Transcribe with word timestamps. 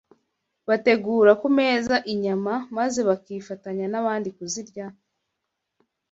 bategura 0.69 1.31
ku 1.41 1.47
meza 1.57 1.95
inyama 2.13 2.53
maze 2.77 2.99
bakifatanya 3.09 3.85
n’abandi 3.89 4.27
kuzirya?… 4.35 4.85